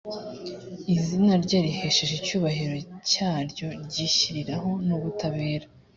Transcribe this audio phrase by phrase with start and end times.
[0.95, 2.75] izina rye ryihesheje icyubahiro
[3.09, 5.65] cyaryo ryishyiriraho n’ubutabera